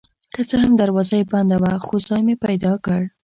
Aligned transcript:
که 0.33 0.41
څه 0.49 0.55
هم 0.63 0.71
دروازه 0.81 1.13
یې 1.19 1.25
بنده 1.31 1.57
وه 1.61 1.71
خو 1.85 1.95
ځای 2.07 2.21
مې 2.27 2.35
پیدا 2.45 2.71
کړ. 2.85 3.01